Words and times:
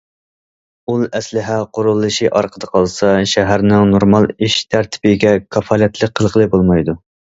ئۇل 0.93 1.03
ئەسلىھە 1.17 1.57
قۇرۇلۇشى 1.77 2.31
ئارقىدا 2.39 2.71
قالسا، 2.77 3.11
شەھەرنىڭ 3.33 3.87
نورمال 3.91 4.27
ئىش 4.47 4.57
تەرتىپىگە 4.75 5.35
كاپالەتلىك 5.57 6.17
قىلغىلى 6.21 6.49
بولمايدۇ. 6.57 6.97